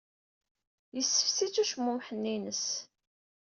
Yessefsi-tt 0.95 1.61
ucmummeḥ-nni-ines. 1.63 2.65